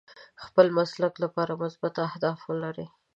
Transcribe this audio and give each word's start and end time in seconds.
د 0.03 0.03
خپل 0.47 0.67
مسلک 0.77 1.13
لپاره 1.23 1.59
مثبت 1.63 1.93
اهداف 2.07 2.39
ولرئ. 2.49 2.87